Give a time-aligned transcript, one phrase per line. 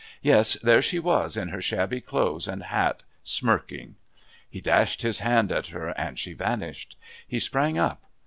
[0.23, 3.97] Yes, there she was in her shabby clothes and hat, smirking....
[4.49, 6.97] He dashed his hand at her and she vanished.
[7.27, 8.01] He sprang up.